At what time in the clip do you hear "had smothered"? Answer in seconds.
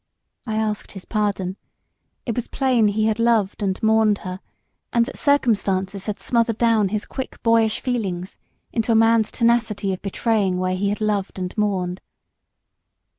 6.07-6.57